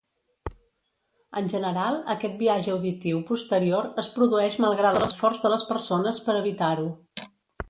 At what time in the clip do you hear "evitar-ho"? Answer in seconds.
6.43-6.89